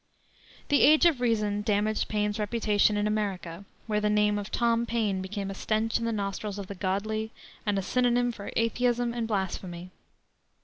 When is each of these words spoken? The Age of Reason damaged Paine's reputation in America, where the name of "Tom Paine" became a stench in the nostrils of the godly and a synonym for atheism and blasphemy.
The 0.69 0.81
Age 0.81 1.05
of 1.05 1.21
Reason 1.21 1.61
damaged 1.61 2.07
Paine's 2.07 2.39
reputation 2.39 2.97
in 2.97 3.05
America, 3.05 3.65
where 3.85 4.01
the 4.01 4.09
name 4.09 4.39
of 4.39 4.49
"Tom 4.49 4.87
Paine" 4.87 5.21
became 5.21 5.51
a 5.51 5.53
stench 5.53 5.99
in 5.99 6.05
the 6.05 6.11
nostrils 6.11 6.57
of 6.57 6.65
the 6.65 6.73
godly 6.73 7.29
and 7.67 7.77
a 7.77 7.83
synonym 7.83 8.31
for 8.31 8.51
atheism 8.55 9.13
and 9.13 9.27
blasphemy. 9.27 9.91